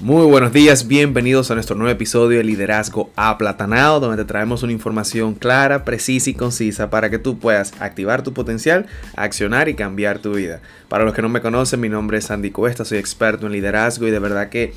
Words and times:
Muy 0.00 0.26
buenos 0.26 0.52
días, 0.52 0.86
bienvenidos 0.86 1.50
a 1.50 1.54
nuestro 1.54 1.74
nuevo 1.74 1.90
episodio 1.90 2.38
de 2.38 2.44
Liderazgo 2.44 3.10
Aplatanado, 3.16 3.98
donde 3.98 4.22
te 4.22 4.28
traemos 4.28 4.62
una 4.62 4.70
información 4.70 5.34
clara, 5.34 5.84
precisa 5.84 6.30
y 6.30 6.34
concisa 6.34 6.88
para 6.88 7.10
que 7.10 7.18
tú 7.18 7.40
puedas 7.40 7.72
activar 7.80 8.22
tu 8.22 8.32
potencial, 8.32 8.86
accionar 9.16 9.68
y 9.68 9.74
cambiar 9.74 10.20
tu 10.20 10.34
vida. 10.34 10.60
Para 10.88 11.02
los 11.02 11.14
que 11.14 11.22
no 11.22 11.28
me 11.28 11.40
conocen, 11.40 11.80
mi 11.80 11.88
nombre 11.88 12.18
es 12.18 12.30
Andy 12.30 12.52
Cuesta, 12.52 12.84
soy 12.84 12.98
experto 12.98 13.46
en 13.46 13.52
liderazgo 13.52 14.06
y 14.06 14.12
de 14.12 14.20
verdad 14.20 14.50
que 14.50 14.72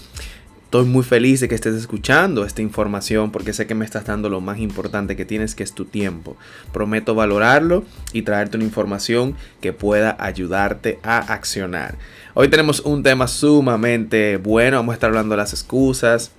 Estoy 0.72 0.86
muy 0.86 1.04
feliz 1.04 1.42
de 1.42 1.50
que 1.50 1.56
estés 1.56 1.76
escuchando 1.76 2.46
esta 2.46 2.62
información 2.62 3.34
porque 3.34 3.52
sé 3.52 3.68
que 3.68 3.76
me 3.76 3.84
estás 3.84 4.06
dando 4.06 4.30
lo 4.30 4.40
más 4.40 4.58
importante 4.60 5.18
que 5.18 5.26
tienes, 5.26 5.54
que 5.54 5.64
es 5.64 5.74
tu 5.74 5.84
tiempo. 5.84 6.38
Prometo 6.72 7.14
valorarlo 7.14 7.84
y 8.14 8.22
traerte 8.22 8.56
una 8.56 8.64
información 8.64 9.36
que 9.60 9.74
pueda 9.74 10.16
ayudarte 10.18 10.98
a 11.04 11.18
accionar. 11.18 11.98
Hoy 12.36 12.48
tenemos 12.48 12.80
un 12.80 13.04
tema 13.04 13.28
sumamente 13.28 14.38
bueno, 14.38 14.78
vamos 14.78 14.94
a 14.94 14.96
estar 14.96 15.10
hablando 15.10 15.34
de 15.34 15.42
las 15.42 15.52
excusas, 15.52 16.32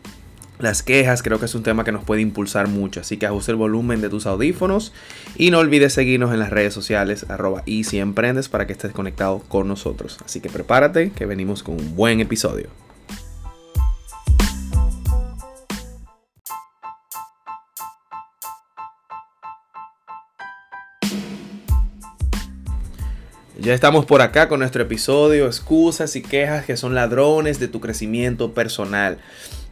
las 0.59 0.83
quejas 0.83 1.23
creo 1.23 1.39
que 1.39 1.45
es 1.45 1.55
un 1.55 1.63
tema 1.63 1.85
que 1.85 1.93
nos 1.93 2.03
puede 2.03 2.23
impulsar 2.23 2.69
mucho, 2.69 3.01
así 3.01 3.19
que 3.19 3.27
ajusta 3.27 3.53
el 3.53 3.59
volumen 3.59 4.01
de 4.01 4.09
tus 4.09 4.25
audífonos 4.25 4.95
y 5.37 5.51
no 5.51 5.59
olvides 5.59 5.93
seguirnos 5.93 6.33
en 6.33 6.39
las 6.39 6.49
redes 6.49 6.73
sociales 6.73 7.27
arroba 7.29 7.63
y 7.67 7.85
si 7.85 7.99
emprendes 7.99 8.49
para 8.49 8.67
que 8.67 8.73
estés 8.73 8.93
conectado 8.93 9.41
con 9.49 9.69
nosotros. 9.69 10.19
Así 10.25 10.41
que 10.41 10.49
prepárate 10.49 11.11
que 11.11 11.27
venimos 11.27 11.63
con 11.63 11.75
un 11.75 11.95
buen 11.95 12.21
episodio. 12.21 12.82
Ya 23.59 23.75
estamos 23.75 24.07
por 24.07 24.23
acá 24.23 24.49
con 24.49 24.61
nuestro 24.61 24.83
episodio 24.83 25.47
Excusas 25.47 26.17
y 26.17 26.23
quejas 26.23 26.65
que 26.65 26.79
son 26.79 26.95
ladrones 26.95 27.61
de 27.61 27.69
tu 27.69 27.81
crecimiento 27.81 28.55
personal. 28.55 29.19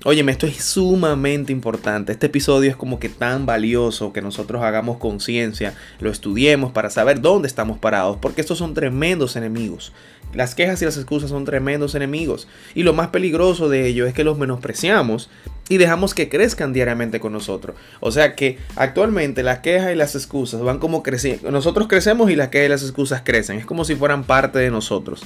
Óyeme, 0.05 0.33
esto 0.33 0.47
es 0.47 0.63
sumamente 0.63 1.51
importante. 1.51 2.13
Este 2.13 2.27
episodio 2.27 2.69
es 2.69 2.77
como 2.77 3.01
que 3.01 3.09
tan 3.09 3.47
valioso 3.47 4.13
que 4.13 4.21
nosotros 4.21 4.63
hagamos 4.63 4.99
conciencia, 4.99 5.75
lo 5.99 6.11
estudiemos 6.11 6.73
para 6.73 6.91
saber 6.91 7.23
dónde 7.23 7.49
estamos 7.49 7.79
parados, 7.79 8.19
porque 8.21 8.43
estos 8.43 8.59
son 8.59 8.75
tremendos 8.75 9.37
enemigos. 9.37 9.95
Las 10.33 10.55
quejas 10.55 10.81
y 10.81 10.85
las 10.85 10.97
excusas 10.97 11.31
son 11.31 11.45
tremendos 11.45 11.95
enemigos. 11.95 12.47
Y 12.75 12.85
lo 12.85 12.93
más 12.93 13.09
peligroso 13.09 13.69
de 13.69 13.87
ello 13.87 14.07
es 14.07 14.15
que 14.15 14.25
los 14.25 14.39
menospreciamos 14.39 15.29
y 15.69 15.79
dejamos 15.79 16.15
que 16.15 16.29
crezcan 16.29 16.73
diariamente 16.73 17.21
con 17.21 17.33
nosotros. 17.33 17.77
O 18.01 18.13
sea 18.13 18.35
que 18.37 18.59
actualmente 18.77 19.43
las 19.43 19.61
quejas 19.61 19.93
y 19.93 19.97
las 19.97 20.15
excusas 20.15 20.61
van 20.63 20.79
como 20.79 21.03
creciendo. 21.03 21.51
Nosotros 21.51 21.89
crecemos 21.89 22.31
y 22.31 22.37
las 22.37 22.49
quejas 22.49 22.67
y 22.67 22.71
las 22.71 22.83
excusas 22.83 23.23
crecen. 23.25 23.59
Es 23.59 23.67
como 23.67 23.85
si 23.85 23.97
fueran 23.97 24.25
parte 24.25 24.59
de 24.59 24.71
nosotros. 24.71 25.23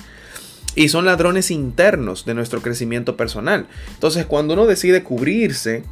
Y 0.74 0.88
son 0.88 1.04
ladrones 1.04 1.50
internos 1.50 2.24
de 2.24 2.34
nuestro 2.34 2.62
crecimiento 2.62 3.16
personal. 3.16 3.66
Entonces 3.94 4.26
cuando 4.26 4.54
uno 4.54 4.66
decide 4.66 5.02
cubrirse 5.02 5.84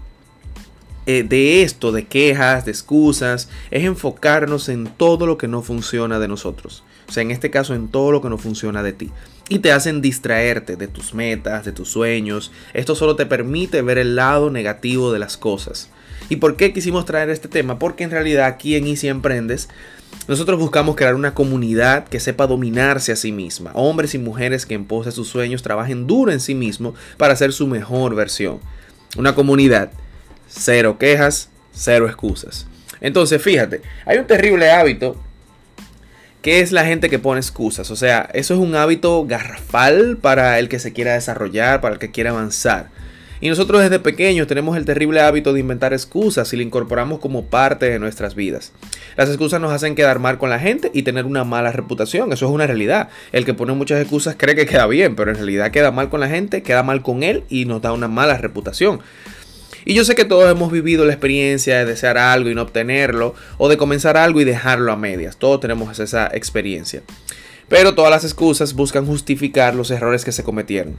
eh, 1.04 1.22
de 1.22 1.62
esto, 1.62 1.92
de 1.92 2.04
quejas, 2.06 2.64
de 2.64 2.70
excusas, 2.70 3.48
es 3.70 3.84
enfocarnos 3.84 4.68
en 4.68 4.86
todo 4.86 5.26
lo 5.26 5.36
que 5.36 5.48
no 5.48 5.62
funciona 5.62 6.18
de 6.18 6.28
nosotros. 6.28 6.84
En 7.20 7.30
este 7.30 7.50
caso, 7.50 7.74
en 7.74 7.88
todo 7.88 8.12
lo 8.12 8.20
que 8.22 8.28
no 8.28 8.38
funciona 8.38 8.82
de 8.82 8.92
ti. 8.92 9.10
Y 9.48 9.58
te 9.58 9.72
hacen 9.72 10.00
distraerte 10.00 10.76
de 10.76 10.88
tus 10.88 11.14
metas, 11.14 11.64
de 11.64 11.72
tus 11.72 11.88
sueños. 11.88 12.52
Esto 12.74 12.94
solo 12.94 13.16
te 13.16 13.26
permite 13.26 13.82
ver 13.82 13.98
el 13.98 14.16
lado 14.16 14.50
negativo 14.50 15.12
de 15.12 15.18
las 15.18 15.36
cosas. 15.36 15.90
¿Y 16.28 16.36
por 16.36 16.56
qué 16.56 16.72
quisimos 16.72 17.04
traer 17.04 17.30
este 17.30 17.48
tema? 17.48 17.78
Porque 17.78 18.04
en 18.04 18.10
realidad 18.10 18.46
aquí 18.46 18.76
en 18.76 18.86
Easy 18.86 19.08
Emprendes 19.08 19.68
nosotros 20.28 20.58
buscamos 20.58 20.94
crear 20.94 21.14
una 21.14 21.34
comunidad 21.34 22.04
que 22.04 22.20
sepa 22.20 22.46
dominarse 22.46 23.12
a 23.12 23.16
sí 23.16 23.32
misma. 23.32 23.72
Hombres 23.74 24.14
y 24.14 24.18
mujeres 24.18 24.66
que 24.66 24.74
en 24.74 24.84
pos 24.84 25.06
de 25.06 25.12
sus 25.12 25.28
sueños 25.28 25.62
trabajen 25.62 26.06
duro 26.06 26.30
en 26.30 26.40
sí 26.40 26.54
mismo 26.54 26.94
para 27.16 27.34
ser 27.34 27.52
su 27.52 27.66
mejor 27.66 28.14
versión. 28.14 28.60
Una 29.16 29.34
comunidad, 29.34 29.90
cero 30.46 30.96
quejas, 30.98 31.50
cero 31.72 32.06
excusas. 32.06 32.66
Entonces, 33.00 33.42
fíjate, 33.42 33.82
hay 34.06 34.18
un 34.18 34.26
terrible 34.26 34.70
hábito 34.70 35.16
¿Qué 36.42 36.58
es 36.58 36.72
la 36.72 36.84
gente 36.84 37.08
que 37.08 37.20
pone 37.20 37.40
excusas? 37.40 37.88
O 37.92 37.96
sea, 37.96 38.28
eso 38.34 38.54
es 38.54 38.58
un 38.60 38.74
hábito 38.74 39.24
garrafal 39.26 40.16
para 40.20 40.58
el 40.58 40.68
que 40.68 40.80
se 40.80 40.92
quiera 40.92 41.14
desarrollar, 41.14 41.80
para 41.80 41.94
el 41.94 42.00
que 42.00 42.10
quiera 42.10 42.30
avanzar. 42.30 42.88
Y 43.40 43.48
nosotros 43.48 43.80
desde 43.80 44.00
pequeños 44.00 44.48
tenemos 44.48 44.76
el 44.76 44.84
terrible 44.84 45.20
hábito 45.20 45.52
de 45.52 45.60
inventar 45.60 45.92
excusas 45.92 46.52
y 46.52 46.56
la 46.56 46.64
incorporamos 46.64 47.20
como 47.20 47.44
parte 47.44 47.88
de 47.88 48.00
nuestras 48.00 48.34
vidas. 48.34 48.72
Las 49.16 49.28
excusas 49.28 49.60
nos 49.60 49.72
hacen 49.72 49.94
quedar 49.94 50.18
mal 50.18 50.38
con 50.38 50.50
la 50.50 50.58
gente 50.58 50.90
y 50.92 51.04
tener 51.04 51.26
una 51.26 51.44
mala 51.44 51.70
reputación. 51.70 52.32
Eso 52.32 52.46
es 52.46 52.52
una 52.52 52.66
realidad. 52.66 53.08
El 53.30 53.44
que 53.44 53.54
pone 53.54 53.72
muchas 53.74 54.00
excusas 54.00 54.34
cree 54.36 54.56
que 54.56 54.66
queda 54.66 54.88
bien, 54.88 55.14
pero 55.14 55.30
en 55.30 55.36
realidad 55.36 55.70
queda 55.70 55.92
mal 55.92 56.08
con 56.08 56.18
la 56.18 56.28
gente, 56.28 56.64
queda 56.64 56.82
mal 56.82 57.02
con 57.02 57.22
él 57.22 57.44
y 57.48 57.66
nos 57.66 57.82
da 57.82 57.92
una 57.92 58.08
mala 58.08 58.36
reputación. 58.36 59.00
Y 59.84 59.94
yo 59.94 60.04
sé 60.04 60.14
que 60.14 60.24
todos 60.24 60.50
hemos 60.50 60.70
vivido 60.70 61.04
la 61.04 61.12
experiencia 61.12 61.78
de 61.78 61.84
desear 61.84 62.18
algo 62.18 62.50
y 62.50 62.54
no 62.54 62.62
obtenerlo, 62.62 63.34
o 63.58 63.68
de 63.68 63.76
comenzar 63.76 64.16
algo 64.16 64.40
y 64.40 64.44
dejarlo 64.44 64.92
a 64.92 64.96
medias. 64.96 65.36
Todos 65.36 65.60
tenemos 65.60 65.98
esa 65.98 66.30
experiencia. 66.32 67.02
Pero 67.68 67.94
todas 67.94 68.10
las 68.10 68.24
excusas 68.24 68.74
buscan 68.74 69.06
justificar 69.06 69.74
los 69.74 69.90
errores 69.90 70.24
que 70.24 70.32
se 70.32 70.44
cometieron. 70.44 70.96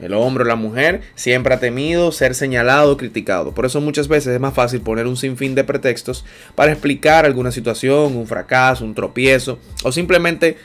El 0.00 0.12
hombre 0.12 0.44
o 0.44 0.46
la 0.46 0.56
mujer 0.56 1.02
siempre 1.14 1.54
ha 1.54 1.60
temido 1.60 2.10
ser 2.12 2.34
señalado 2.34 2.92
o 2.92 2.96
criticado. 2.96 3.54
Por 3.54 3.64
eso 3.64 3.80
muchas 3.80 4.08
veces 4.08 4.34
es 4.34 4.40
más 4.40 4.52
fácil 4.52 4.80
poner 4.80 5.06
un 5.06 5.16
sinfín 5.16 5.54
de 5.54 5.64
pretextos 5.64 6.24
para 6.54 6.72
explicar 6.72 7.24
alguna 7.24 7.52
situación, 7.52 8.16
un 8.16 8.26
fracaso, 8.26 8.84
un 8.84 8.94
tropiezo 8.94 9.58
o 9.84 9.92
simplemente 9.92 10.58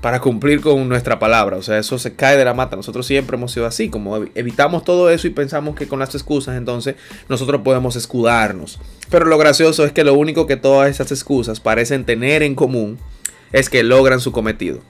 para 0.00 0.20
cumplir 0.20 0.60
con 0.60 0.88
nuestra 0.88 1.18
palabra. 1.18 1.56
O 1.56 1.62
sea, 1.62 1.78
eso 1.78 1.98
se 1.98 2.14
cae 2.14 2.36
de 2.36 2.44
la 2.44 2.54
mata. 2.54 2.76
Nosotros 2.76 3.06
siempre 3.06 3.36
hemos 3.36 3.52
sido 3.52 3.66
así, 3.66 3.88
como 3.88 4.16
evitamos 4.34 4.84
todo 4.84 5.10
eso 5.10 5.26
y 5.26 5.30
pensamos 5.30 5.74
que 5.74 5.88
con 5.88 5.98
las 5.98 6.14
excusas 6.14 6.56
entonces 6.56 6.96
nosotros 7.28 7.62
podemos 7.62 7.96
escudarnos. 7.96 8.78
Pero 9.10 9.24
lo 9.26 9.38
gracioso 9.38 9.84
es 9.84 9.92
que 9.92 10.04
lo 10.04 10.14
único 10.14 10.46
que 10.46 10.56
todas 10.56 10.90
esas 10.90 11.10
excusas 11.12 11.60
parecen 11.60 12.04
tener 12.04 12.42
en 12.42 12.54
común 12.54 12.98
es 13.52 13.70
que 13.70 13.82
logran 13.82 14.20
su 14.20 14.32
cometido. 14.32 14.80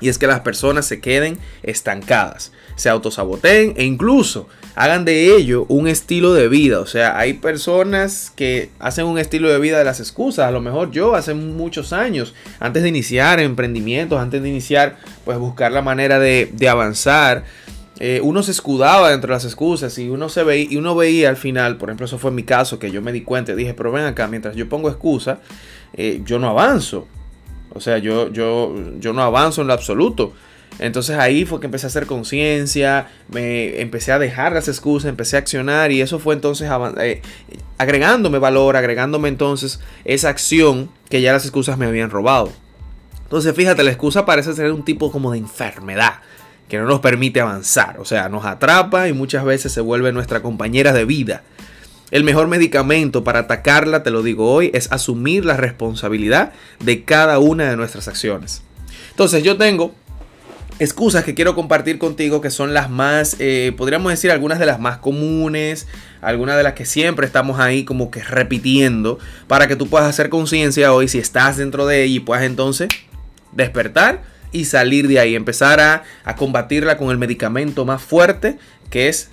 Y 0.00 0.08
es 0.08 0.18
que 0.18 0.26
las 0.26 0.40
personas 0.40 0.86
se 0.86 1.00
queden 1.00 1.38
estancadas, 1.62 2.52
se 2.76 2.88
autosaboteen 2.88 3.74
e 3.76 3.84
incluso 3.84 4.48
hagan 4.74 5.04
de 5.04 5.36
ello 5.36 5.66
un 5.68 5.88
estilo 5.88 6.34
de 6.34 6.48
vida. 6.48 6.80
O 6.80 6.86
sea, 6.86 7.18
hay 7.18 7.34
personas 7.34 8.32
que 8.34 8.70
hacen 8.78 9.06
un 9.06 9.18
estilo 9.18 9.48
de 9.48 9.58
vida 9.58 9.78
de 9.78 9.84
las 9.84 10.00
excusas. 10.00 10.46
A 10.46 10.50
lo 10.50 10.60
mejor 10.60 10.90
yo 10.90 11.14
hace 11.14 11.34
muchos 11.34 11.92
años, 11.92 12.34
antes 12.60 12.82
de 12.82 12.88
iniciar 12.88 13.40
emprendimientos, 13.40 14.20
antes 14.20 14.42
de 14.42 14.48
iniciar, 14.48 14.96
pues 15.24 15.38
buscar 15.38 15.72
la 15.72 15.82
manera 15.82 16.18
de, 16.18 16.50
avanzar. 16.68 17.44
Eh, 18.00 18.20
uno 18.24 18.42
se 18.42 18.50
escudaba 18.50 19.10
dentro 19.10 19.28
de 19.28 19.34
las 19.34 19.44
excusas 19.44 19.96
y 19.98 20.08
uno 20.08 20.28
se 20.28 20.42
veía 20.42 20.66
y 20.68 20.76
uno 20.76 20.96
veía 20.96 21.28
al 21.28 21.36
final, 21.36 21.76
por 21.76 21.90
ejemplo, 21.90 22.06
eso 22.06 22.18
fue 22.18 22.32
mi 22.32 22.42
caso 22.42 22.80
que 22.80 22.90
yo 22.90 23.00
me 23.00 23.12
di 23.12 23.20
cuenta 23.20 23.52
y 23.52 23.54
dije, 23.54 23.72
pero 23.72 23.92
ven 23.92 24.04
acá, 24.04 24.26
mientras 24.26 24.56
yo 24.56 24.68
pongo 24.68 24.88
excusa, 24.88 25.38
eh, 25.92 26.20
yo 26.24 26.40
no 26.40 26.48
avanzo. 26.48 27.06
O 27.74 27.80
sea, 27.80 27.98
yo, 27.98 28.30
yo, 28.30 28.74
yo 28.98 29.12
no 29.12 29.22
avanzo 29.22 29.60
en 29.60 29.66
lo 29.66 29.72
absoluto. 29.72 30.32
Entonces 30.78 31.16
ahí 31.16 31.44
fue 31.44 31.60
que 31.60 31.66
empecé 31.66 31.86
a 31.86 31.88
hacer 31.88 32.06
conciencia, 32.06 33.08
me 33.28 33.80
empecé 33.80 34.12
a 34.12 34.18
dejar 34.18 34.52
las 34.52 34.68
excusas, 34.68 35.08
empecé 35.08 35.36
a 35.36 35.38
accionar 35.40 35.92
y 35.92 36.00
eso 36.00 36.18
fue 36.18 36.34
entonces 36.34 36.68
eh, 36.98 37.22
agregándome 37.78 38.38
valor, 38.38 38.76
agregándome 38.76 39.28
entonces 39.28 39.80
esa 40.04 40.30
acción 40.30 40.90
que 41.08 41.20
ya 41.20 41.32
las 41.32 41.44
excusas 41.44 41.78
me 41.78 41.86
habían 41.86 42.10
robado. 42.10 42.50
Entonces 43.22 43.54
fíjate, 43.54 43.84
la 43.84 43.90
excusa 43.90 44.26
parece 44.26 44.52
ser 44.52 44.72
un 44.72 44.84
tipo 44.84 45.12
como 45.12 45.30
de 45.30 45.38
enfermedad 45.38 46.14
que 46.68 46.78
no 46.78 46.86
nos 46.86 47.00
permite 47.00 47.40
avanzar, 47.40 48.00
o 48.00 48.04
sea, 48.04 48.28
nos 48.28 48.44
atrapa 48.44 49.08
y 49.08 49.12
muchas 49.12 49.44
veces 49.44 49.70
se 49.70 49.80
vuelve 49.80 50.12
nuestra 50.12 50.42
compañera 50.42 50.92
de 50.92 51.04
vida. 51.04 51.42
El 52.10 52.24
mejor 52.24 52.48
medicamento 52.48 53.24
para 53.24 53.40
atacarla, 53.40 54.02
te 54.02 54.10
lo 54.10 54.22
digo 54.22 54.52
hoy, 54.52 54.70
es 54.74 54.92
asumir 54.92 55.44
la 55.44 55.56
responsabilidad 55.56 56.52
de 56.80 57.04
cada 57.04 57.38
una 57.38 57.70
de 57.70 57.76
nuestras 57.76 58.08
acciones. 58.08 58.62
Entonces 59.10 59.42
yo 59.42 59.56
tengo 59.56 59.94
excusas 60.78 61.24
que 61.24 61.34
quiero 61.34 61.54
compartir 61.54 61.98
contigo 61.98 62.40
que 62.40 62.50
son 62.50 62.74
las 62.74 62.90
más, 62.90 63.36
eh, 63.38 63.72
podríamos 63.76 64.10
decir 64.10 64.30
algunas 64.30 64.58
de 64.58 64.66
las 64.66 64.80
más 64.80 64.98
comunes, 64.98 65.86
algunas 66.20 66.56
de 66.56 66.62
las 66.62 66.74
que 66.74 66.84
siempre 66.84 67.26
estamos 67.26 67.60
ahí 67.60 67.84
como 67.84 68.10
que 68.10 68.22
repitiendo 68.22 69.18
para 69.46 69.68
que 69.68 69.76
tú 69.76 69.88
puedas 69.88 70.08
hacer 70.08 70.30
conciencia 70.30 70.92
hoy 70.92 71.08
si 71.08 71.18
estás 71.18 71.56
dentro 71.56 71.86
de 71.86 72.04
ella 72.04 72.16
y 72.16 72.20
puedas 72.20 72.44
entonces 72.44 72.88
despertar 73.52 74.22
y 74.52 74.64
salir 74.64 75.08
de 75.08 75.20
ahí, 75.20 75.34
empezar 75.34 75.80
a, 75.80 76.04
a 76.24 76.36
combatirla 76.36 76.96
con 76.96 77.10
el 77.10 77.18
medicamento 77.18 77.84
más 77.84 78.02
fuerte 78.02 78.58
que 78.90 79.08
es 79.08 79.30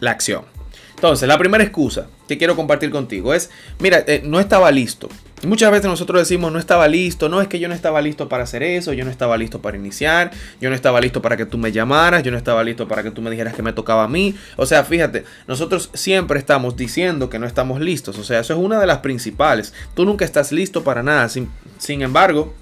la 0.00 0.10
acción. 0.10 0.53
Entonces, 0.94 1.28
la 1.28 1.38
primera 1.38 1.62
excusa 1.62 2.06
que 2.28 2.38
quiero 2.38 2.56
compartir 2.56 2.90
contigo 2.90 3.34
es, 3.34 3.50
mira, 3.78 4.04
eh, 4.06 4.22
no 4.24 4.40
estaba 4.40 4.70
listo. 4.70 5.08
Muchas 5.46 5.70
veces 5.70 5.86
nosotros 5.86 6.20
decimos, 6.20 6.50
no 6.52 6.58
estaba 6.58 6.88
listo, 6.88 7.28
no 7.28 7.42
es 7.42 7.48
que 7.48 7.58
yo 7.58 7.68
no 7.68 7.74
estaba 7.74 8.00
listo 8.00 8.28
para 8.28 8.44
hacer 8.44 8.62
eso, 8.62 8.94
yo 8.94 9.04
no 9.04 9.10
estaba 9.10 9.36
listo 9.36 9.60
para 9.60 9.76
iniciar, 9.76 10.30
yo 10.60 10.70
no 10.70 10.76
estaba 10.76 11.00
listo 11.00 11.20
para 11.20 11.36
que 11.36 11.44
tú 11.44 11.58
me 11.58 11.70
llamaras, 11.72 12.22
yo 12.22 12.30
no 12.30 12.38
estaba 12.38 12.64
listo 12.64 12.88
para 12.88 13.02
que 13.02 13.10
tú 13.10 13.20
me 13.20 13.30
dijeras 13.30 13.54
que 13.54 13.62
me 13.62 13.74
tocaba 13.74 14.04
a 14.04 14.08
mí. 14.08 14.34
O 14.56 14.64
sea, 14.64 14.84
fíjate, 14.84 15.24
nosotros 15.46 15.90
siempre 15.92 16.38
estamos 16.38 16.76
diciendo 16.76 17.28
que 17.28 17.38
no 17.38 17.46
estamos 17.46 17.80
listos. 17.80 18.16
O 18.18 18.24
sea, 18.24 18.40
eso 18.40 18.54
es 18.54 18.58
una 18.58 18.80
de 18.80 18.86
las 18.86 18.98
principales. 18.98 19.74
Tú 19.94 20.06
nunca 20.06 20.24
estás 20.24 20.52
listo 20.52 20.82
para 20.82 21.02
nada. 21.02 21.28
Sin, 21.28 21.50
sin 21.78 22.00
embargo, 22.00 22.54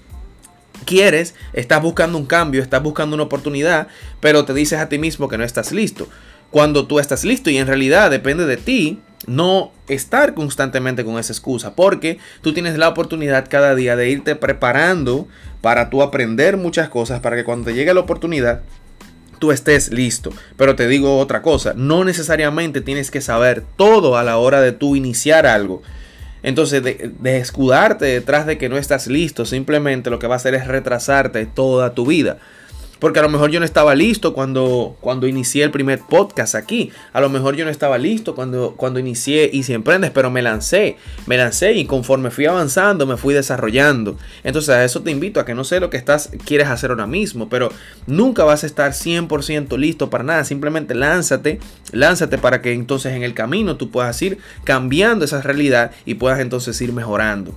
quieres, 0.84 1.34
estás 1.52 1.82
buscando 1.82 2.18
un 2.18 2.26
cambio, 2.26 2.62
estás 2.62 2.82
buscando 2.82 3.14
una 3.14 3.24
oportunidad, 3.24 3.88
pero 4.20 4.44
te 4.44 4.54
dices 4.54 4.80
a 4.80 4.88
ti 4.88 4.98
mismo 4.98 5.28
que 5.28 5.38
no 5.38 5.44
estás 5.44 5.72
listo. 5.72 6.08
Cuando 6.52 6.86
tú 6.86 7.00
estás 7.00 7.24
listo 7.24 7.50
y 7.50 7.56
en 7.56 7.66
realidad 7.66 8.10
depende 8.12 8.46
de 8.46 8.56
ti 8.56 9.00
no 9.26 9.72
estar 9.88 10.34
constantemente 10.34 11.04
con 11.04 11.18
esa 11.18 11.32
excusa, 11.32 11.74
porque 11.74 12.18
tú 12.42 12.52
tienes 12.52 12.78
la 12.78 12.88
oportunidad 12.88 13.48
cada 13.48 13.74
día 13.74 13.96
de 13.96 14.10
irte 14.10 14.36
preparando 14.36 15.26
para 15.60 15.90
tú 15.90 16.02
aprender 16.02 16.56
muchas 16.56 16.88
cosas, 16.88 17.20
para 17.20 17.36
que 17.36 17.44
cuando 17.44 17.66
te 17.66 17.74
llegue 17.74 17.94
la 17.94 18.00
oportunidad, 18.00 18.62
tú 19.38 19.50
estés 19.50 19.90
listo. 19.90 20.30
Pero 20.56 20.76
te 20.76 20.86
digo 20.86 21.18
otra 21.18 21.42
cosa, 21.42 21.72
no 21.74 22.04
necesariamente 22.04 22.80
tienes 22.80 23.10
que 23.10 23.20
saber 23.20 23.64
todo 23.76 24.16
a 24.16 24.22
la 24.22 24.36
hora 24.36 24.60
de 24.60 24.72
tú 24.72 24.94
iniciar 24.94 25.46
algo. 25.46 25.82
Entonces, 26.42 26.82
de, 26.82 27.38
escudarte 27.38 28.04
detrás 28.04 28.46
de 28.46 28.58
que 28.58 28.68
no 28.68 28.76
estás 28.76 29.06
listo, 29.06 29.46
simplemente 29.46 30.10
lo 30.10 30.18
que 30.18 30.26
va 30.26 30.34
a 30.34 30.36
hacer 30.36 30.54
es 30.54 30.66
retrasarte 30.66 31.46
toda 31.46 31.94
tu 31.94 32.06
vida. 32.06 32.38
Porque 33.02 33.18
a 33.18 33.22
lo 33.22 33.28
mejor 33.28 33.50
yo 33.50 33.58
no 33.58 33.66
estaba 33.66 33.96
listo 33.96 34.32
cuando, 34.32 34.96
cuando 35.00 35.26
inicié 35.26 35.64
el 35.64 35.72
primer 35.72 36.02
podcast 36.02 36.54
aquí. 36.54 36.92
A 37.12 37.20
lo 37.20 37.30
mejor 37.30 37.56
yo 37.56 37.64
no 37.64 37.70
estaba 37.72 37.98
listo 37.98 38.36
cuando, 38.36 38.74
cuando 38.76 39.00
inicié 39.00 39.50
y 39.52 39.64
si 39.64 39.74
emprendes, 39.74 40.12
pero 40.12 40.30
me 40.30 40.40
lancé. 40.40 40.98
Me 41.26 41.36
lancé 41.36 41.72
y 41.72 41.84
conforme 41.86 42.30
fui 42.30 42.46
avanzando, 42.46 43.04
me 43.04 43.16
fui 43.16 43.34
desarrollando. 43.34 44.16
Entonces 44.44 44.68
a 44.76 44.84
eso 44.84 45.02
te 45.02 45.10
invito 45.10 45.40
a 45.40 45.44
que 45.44 45.52
no 45.52 45.64
sé 45.64 45.80
lo 45.80 45.90
que 45.90 45.96
estás, 45.96 46.30
quieres 46.44 46.68
hacer 46.68 46.90
ahora 46.90 47.08
mismo, 47.08 47.48
pero 47.48 47.70
nunca 48.06 48.44
vas 48.44 48.62
a 48.62 48.66
estar 48.66 48.92
100% 48.92 49.76
listo 49.78 50.08
para 50.08 50.22
nada. 50.22 50.44
Simplemente 50.44 50.94
lánzate, 50.94 51.58
lánzate 51.90 52.38
para 52.38 52.62
que 52.62 52.72
entonces 52.72 53.14
en 53.14 53.24
el 53.24 53.34
camino 53.34 53.76
tú 53.76 53.90
puedas 53.90 54.22
ir 54.22 54.38
cambiando 54.62 55.24
esa 55.24 55.42
realidad 55.42 55.90
y 56.06 56.14
puedas 56.14 56.38
entonces 56.38 56.80
ir 56.80 56.92
mejorando. 56.92 57.52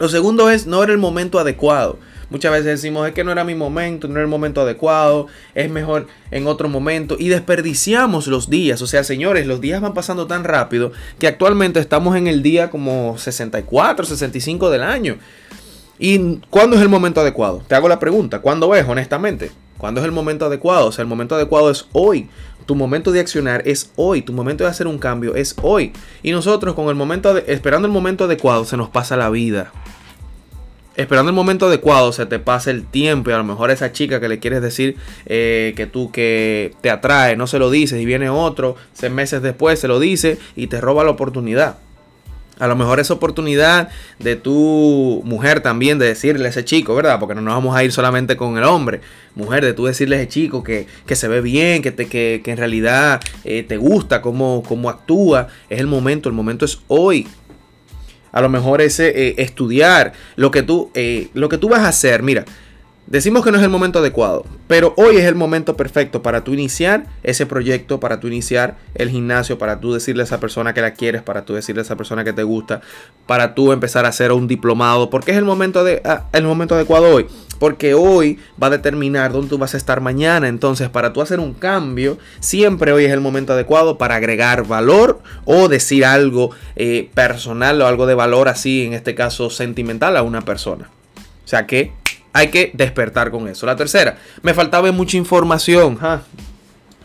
Lo 0.00 0.08
segundo 0.08 0.50
es 0.50 0.66
no 0.66 0.82
era 0.82 0.90
el 0.90 0.98
momento 0.98 1.38
adecuado. 1.38 2.00
Muchas 2.34 2.50
veces 2.50 2.66
decimos, 2.66 3.06
es 3.06 3.14
que 3.14 3.22
no 3.22 3.30
era 3.30 3.44
mi 3.44 3.54
momento, 3.54 4.08
no 4.08 4.14
era 4.14 4.22
el 4.22 4.28
momento 4.28 4.62
adecuado, 4.62 5.28
es 5.54 5.70
mejor 5.70 6.08
en 6.32 6.48
otro 6.48 6.68
momento. 6.68 7.14
Y 7.16 7.28
desperdiciamos 7.28 8.26
los 8.26 8.50
días. 8.50 8.82
O 8.82 8.88
sea, 8.88 9.04
señores, 9.04 9.46
los 9.46 9.60
días 9.60 9.80
van 9.80 9.94
pasando 9.94 10.26
tan 10.26 10.42
rápido 10.42 10.90
que 11.20 11.28
actualmente 11.28 11.78
estamos 11.78 12.16
en 12.16 12.26
el 12.26 12.42
día 12.42 12.70
como 12.70 13.16
64, 13.18 14.04
65 14.04 14.68
del 14.68 14.82
año. 14.82 15.16
¿Y 16.00 16.38
cuándo 16.50 16.74
es 16.74 16.82
el 16.82 16.88
momento 16.88 17.20
adecuado? 17.20 17.62
Te 17.68 17.76
hago 17.76 17.88
la 17.88 18.00
pregunta, 18.00 18.40
¿cuándo 18.40 18.74
es, 18.74 18.84
honestamente? 18.88 19.52
¿Cuándo 19.78 20.00
es 20.00 20.04
el 20.04 20.10
momento 20.10 20.46
adecuado? 20.46 20.88
O 20.88 20.92
sea, 20.92 21.02
el 21.02 21.08
momento 21.08 21.36
adecuado 21.36 21.70
es 21.70 21.86
hoy. 21.92 22.28
Tu 22.66 22.74
momento 22.74 23.12
de 23.12 23.20
accionar 23.20 23.62
es 23.64 23.92
hoy. 23.94 24.22
Tu 24.22 24.32
momento 24.32 24.64
de 24.64 24.70
hacer 24.70 24.88
un 24.88 24.98
cambio 24.98 25.36
es 25.36 25.54
hoy. 25.62 25.92
Y 26.24 26.32
nosotros 26.32 26.74
con 26.74 26.88
el 26.88 26.96
momento 26.96 27.38
esperando 27.46 27.86
el 27.86 27.94
momento 27.94 28.24
adecuado 28.24 28.64
se 28.64 28.76
nos 28.76 28.88
pasa 28.88 29.16
la 29.16 29.30
vida 29.30 29.70
esperando 30.96 31.30
el 31.30 31.34
momento 31.34 31.66
adecuado, 31.66 32.12
se 32.12 32.26
te 32.26 32.38
pasa 32.38 32.70
el 32.70 32.84
tiempo 32.84 33.30
y 33.30 33.32
a 33.32 33.38
lo 33.38 33.44
mejor 33.44 33.70
esa 33.70 33.92
chica 33.92 34.20
que 34.20 34.28
le 34.28 34.38
quieres 34.38 34.62
decir 34.62 34.96
eh, 35.26 35.72
que 35.76 35.86
tú 35.86 36.10
que 36.10 36.74
te 36.80 36.90
atrae, 36.90 37.36
no 37.36 37.46
se 37.46 37.58
lo 37.58 37.70
dices 37.70 38.00
y 38.00 38.04
viene 38.04 38.28
otro, 38.30 38.76
seis 38.92 39.12
meses 39.12 39.42
después 39.42 39.78
se 39.78 39.88
lo 39.88 39.98
dice 39.98 40.38
y 40.56 40.68
te 40.68 40.80
roba 40.80 41.04
la 41.04 41.10
oportunidad. 41.10 41.78
A 42.60 42.68
lo 42.68 42.76
mejor 42.76 43.00
esa 43.00 43.14
oportunidad 43.14 43.88
de 44.20 44.36
tu 44.36 45.22
mujer 45.24 45.60
también 45.60 45.98
de 45.98 46.06
decirle 46.06 46.46
a 46.46 46.50
ese 46.50 46.64
chico, 46.64 46.94
¿verdad? 46.94 47.18
Porque 47.18 47.34
no 47.34 47.40
nos 47.40 47.54
vamos 47.54 47.76
a 47.76 47.82
ir 47.82 47.90
solamente 47.90 48.36
con 48.36 48.56
el 48.56 48.62
hombre. 48.62 49.00
Mujer, 49.34 49.64
de 49.64 49.72
tú 49.72 49.86
decirle 49.86 50.16
a 50.16 50.20
ese 50.20 50.28
chico 50.28 50.62
que, 50.62 50.86
se 51.08 51.26
ve 51.26 51.40
bien, 51.40 51.82
que, 51.82 51.90
te, 51.90 52.06
que, 52.06 52.40
en 52.44 52.56
realidad 52.56 53.20
eh, 53.42 53.64
te 53.64 53.76
gusta 53.76 54.22
cómo, 54.22 54.62
cómo 54.68 54.88
actúa. 54.88 55.48
Es 55.68 55.80
el 55.80 55.88
momento, 55.88 56.28
el 56.28 56.34
momento 56.36 56.64
es 56.64 56.78
hoy 56.86 57.26
a 58.34 58.42
lo 58.42 58.50
mejor 58.50 58.82
ese 58.82 59.08
eh, 59.08 59.34
estudiar 59.38 60.12
lo 60.36 60.50
que 60.50 60.62
tú 60.62 60.90
eh, 60.92 61.28
lo 61.32 61.48
que 61.48 61.56
tú 61.56 61.70
vas 61.70 61.80
a 61.80 61.88
hacer 61.88 62.22
mira 62.22 62.44
Decimos 63.06 63.44
que 63.44 63.52
no 63.52 63.58
es 63.58 63.62
el 63.62 63.68
momento 63.68 63.98
adecuado, 63.98 64.46
pero 64.66 64.94
hoy 64.96 65.18
es 65.18 65.24
el 65.24 65.34
momento 65.34 65.76
perfecto 65.76 66.22
para 66.22 66.42
tú 66.42 66.54
iniciar 66.54 67.04
ese 67.22 67.44
proyecto, 67.44 68.00
para 68.00 68.18
tú 68.18 68.28
iniciar 68.28 68.76
el 68.94 69.10
gimnasio, 69.10 69.58
para 69.58 69.78
tú 69.78 69.92
decirle 69.92 70.22
a 70.22 70.24
esa 70.24 70.40
persona 70.40 70.72
que 70.72 70.80
la 70.80 70.94
quieres, 70.94 71.20
para 71.20 71.44
tú 71.44 71.52
decirle 71.52 71.82
a 71.82 71.84
esa 71.84 71.96
persona 71.96 72.24
que 72.24 72.32
te 72.32 72.44
gusta, 72.44 72.80
para 73.26 73.54
tú 73.54 73.72
empezar 73.72 74.06
a 74.06 74.08
hacer 74.08 74.32
un 74.32 74.48
diplomado. 74.48 75.10
¿Por 75.10 75.22
qué 75.22 75.32
es 75.32 75.36
el 75.36 75.44
momento, 75.44 75.84
de, 75.84 76.00
el 76.32 76.44
momento 76.44 76.76
adecuado 76.76 77.14
hoy? 77.14 77.26
Porque 77.58 77.94
hoy 77.94 78.38
va 78.62 78.68
a 78.68 78.70
determinar 78.70 79.32
dónde 79.32 79.48
tú 79.48 79.58
vas 79.58 79.74
a 79.74 79.76
estar 79.76 80.00
mañana. 80.00 80.48
Entonces, 80.48 80.88
para 80.88 81.12
tú 81.12 81.22
hacer 81.22 81.40
un 81.40 81.54
cambio, 81.54 82.18
siempre 82.40 82.92
hoy 82.92 83.04
es 83.04 83.12
el 83.12 83.20
momento 83.20 83.52
adecuado 83.52 83.98
para 83.98 84.16
agregar 84.16 84.66
valor 84.66 85.20
o 85.44 85.68
decir 85.68 86.04
algo 86.04 86.50
eh, 86.76 87.10
personal 87.14 87.80
o 87.80 87.86
algo 87.86 88.06
de 88.06 88.14
valor 88.14 88.48
así, 88.48 88.84
en 88.84 88.92
este 88.92 89.14
caso 89.14 89.50
sentimental, 89.50 90.16
a 90.16 90.22
una 90.22 90.42
persona. 90.42 90.90
O 91.44 91.48
sea 91.48 91.66
que 91.66 91.92
hay 92.32 92.48
que 92.48 92.72
despertar 92.74 93.30
con 93.30 93.48
eso. 93.48 93.64
La 93.64 93.76
tercera, 93.76 94.18
me 94.42 94.54
faltaba 94.54 94.90
mucha 94.92 95.16
información. 95.16 95.98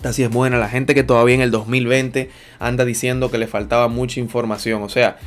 Así 0.04 0.24
es 0.24 0.30
buena 0.30 0.57
la 0.57 0.69
gente 0.69 0.95
que 0.95 1.04
todavía 1.04 1.36
en 1.36 1.42
el 1.42 1.52
2020 1.52 2.31
anda 2.57 2.84
diciendo 2.84 3.30
que 3.30 3.38
le 3.38 3.48
faltaba 3.48 3.88
mucha 3.90 4.19
información. 4.19 4.81
O 4.81 4.90
sea, 4.90 5.18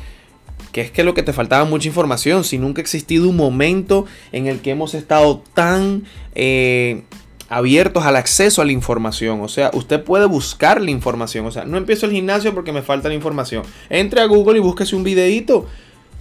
que 0.71 0.81
es 0.81 0.91
que 0.91 1.03
lo 1.03 1.13
que 1.13 1.23
te 1.23 1.33
faltaba 1.33 1.65
mucha 1.65 1.87
información. 1.87 2.43
Si 2.43 2.57
nunca 2.57 2.81
ha 2.81 2.83
existido 2.83 3.29
un 3.29 3.35
momento 3.35 4.05
en 4.31 4.47
el 4.47 4.59
que 4.59 4.71
hemos 4.71 4.93
estado 4.93 5.43
tan 5.53 6.03
eh, 6.35 7.03
abiertos 7.49 8.05
al 8.05 8.15
acceso 8.15 8.61
a 8.61 8.65
la 8.65 8.71
información. 8.71 9.41
O 9.41 9.47
sea, 9.47 9.71
usted 9.73 10.03
puede 10.03 10.25
buscar 10.25 10.81
la 10.81 10.91
información. 10.91 11.45
O 11.45 11.51
sea, 11.51 11.65
no 11.65 11.77
empiezo 11.77 12.05
el 12.05 12.11
gimnasio 12.11 12.53
porque 12.53 12.71
me 12.71 12.81
falta 12.81 13.09
la 13.09 13.15
información. 13.15 13.63
Entre 13.89 14.21
a 14.21 14.25
Google 14.25 14.57
y 14.57 14.61
búsquese 14.61 14.95
un 14.95 15.03
videito. 15.03 15.67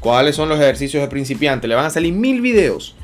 ¿Cuáles 0.00 0.34
son 0.34 0.48
los 0.48 0.58
ejercicios 0.58 1.02
de 1.02 1.08
principiante? 1.08 1.68
Le 1.68 1.76
van 1.76 1.84
a 1.84 1.90
salir 1.90 2.12
mil 2.12 2.40
videos 2.40 2.96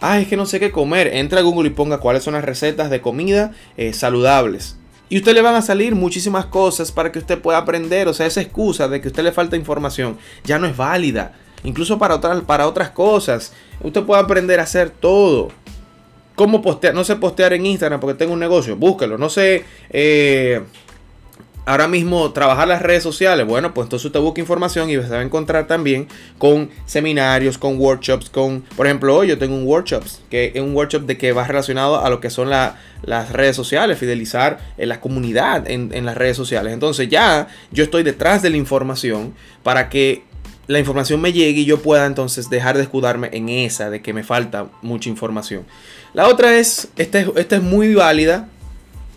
ah, 0.00 0.20
es 0.20 0.28
que 0.28 0.36
no 0.36 0.46
sé 0.46 0.60
qué 0.60 0.70
comer, 0.70 1.08
entra 1.08 1.40
a 1.40 1.42
Google 1.42 1.68
y 1.68 1.72
ponga 1.72 1.98
cuáles 1.98 2.22
son 2.22 2.34
las 2.34 2.44
recetas 2.44 2.90
de 2.90 3.00
comida 3.00 3.52
eh, 3.76 3.92
saludables. 3.92 4.76
Y 5.08 5.18
usted 5.18 5.34
le 5.34 5.42
van 5.42 5.54
a 5.54 5.62
salir 5.62 5.94
muchísimas 5.94 6.46
cosas 6.46 6.92
para 6.92 7.10
que 7.10 7.18
usted 7.18 7.40
pueda 7.40 7.58
aprender. 7.58 8.08
O 8.08 8.14
sea, 8.14 8.26
esa 8.26 8.40
excusa 8.40 8.88
de 8.88 9.00
que 9.00 9.08
usted 9.08 9.22
le 9.22 9.32
falta 9.32 9.56
información 9.56 10.18
ya 10.44 10.58
no 10.58 10.66
es 10.66 10.76
válida. 10.76 11.32
Incluso 11.64 11.98
para 11.98 12.16
otras, 12.16 12.42
para 12.42 12.68
otras 12.68 12.90
cosas. 12.90 13.52
Usted 13.82 14.02
puede 14.04 14.20
aprender 14.20 14.60
a 14.60 14.64
hacer 14.64 14.90
todo. 14.90 15.50
¿Cómo 16.34 16.62
postear? 16.62 16.94
No 16.94 17.02
sé 17.04 17.16
postear 17.16 17.52
en 17.52 17.66
Instagram 17.66 18.00
porque 18.00 18.18
tengo 18.18 18.32
un 18.32 18.38
negocio. 18.38 18.76
Búsquelo. 18.76 19.18
No 19.18 19.28
sé 19.28 19.64
eh, 19.90 20.62
ahora 21.68 21.86
mismo 21.86 22.32
trabajar 22.32 22.66
las 22.66 22.80
redes 22.80 23.02
sociales, 23.02 23.46
bueno, 23.46 23.74
pues 23.74 23.84
entonces 23.84 24.06
usted 24.06 24.20
busca 24.20 24.40
información 24.40 24.88
y 24.88 24.94
se 24.94 25.08
va 25.10 25.18
a 25.18 25.22
encontrar 25.22 25.66
también 25.66 26.08
con 26.38 26.70
seminarios, 26.86 27.58
con 27.58 27.78
workshops, 27.78 28.30
con, 28.30 28.62
por 28.74 28.86
ejemplo, 28.86 29.14
hoy 29.14 29.28
yo 29.28 29.36
tengo 29.36 29.54
un 29.54 29.66
workshop, 29.66 30.02
que 30.30 30.52
es 30.54 30.62
un 30.62 30.74
workshop 30.74 31.02
de 31.02 31.18
que 31.18 31.32
va 31.32 31.46
relacionado 31.46 32.02
a 32.02 32.08
lo 32.08 32.20
que 32.20 32.30
son 32.30 32.48
las 32.48 33.32
redes 33.32 33.54
sociales, 33.54 33.98
fidelizar 33.98 34.58
en 34.78 34.88
la 34.88 35.02
comunidad 35.02 35.70
en, 35.70 36.06
las 36.06 36.16
redes 36.16 36.38
sociales. 36.38 36.72
Entonces 36.72 37.10
ya 37.10 37.48
yo 37.70 37.84
estoy 37.84 38.02
detrás 38.02 38.40
de 38.40 38.48
la 38.48 38.56
información 38.56 39.34
para 39.62 39.90
que 39.90 40.22
la 40.68 40.78
información 40.78 41.20
me 41.20 41.34
llegue 41.34 41.60
y 41.60 41.64
yo 41.66 41.82
pueda 41.82 42.06
entonces 42.06 42.48
dejar 42.48 42.78
de 42.78 42.84
escudarme 42.84 43.28
en 43.32 43.50
esa 43.50 43.90
de 43.90 44.00
que 44.00 44.14
me 44.14 44.24
falta 44.24 44.68
mucha 44.80 45.10
información. 45.10 45.66
La 46.14 46.28
otra 46.28 46.56
es, 46.56 46.88
esta 46.96 47.56
es 47.56 47.62
muy 47.62 47.94
válida 47.94 48.48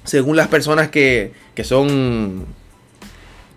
según 0.03 0.35
las 0.35 0.47
personas 0.47 0.89
que, 0.89 1.31
que 1.55 1.63
son 1.63 2.45